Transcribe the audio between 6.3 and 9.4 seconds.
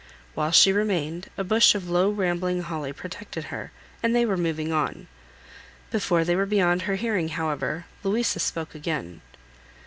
were beyond her hearing, however, Louisa spoke again.